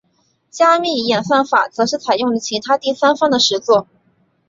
[0.49, 3.85] 加密演算法则是采用了其他第三方的实作。